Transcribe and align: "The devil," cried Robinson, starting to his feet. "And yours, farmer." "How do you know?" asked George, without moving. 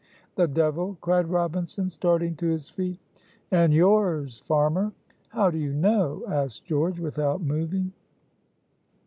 "The 0.33 0.47
devil," 0.47 0.97
cried 0.99 1.27
Robinson, 1.29 1.91
starting 1.91 2.35
to 2.37 2.47
his 2.47 2.69
feet. 2.71 2.99
"And 3.51 3.71
yours, 3.71 4.39
farmer." 4.39 4.93
"How 5.29 5.51
do 5.51 5.59
you 5.59 5.73
know?" 5.73 6.23
asked 6.27 6.65
George, 6.65 6.99
without 6.99 7.39
moving. 7.39 7.93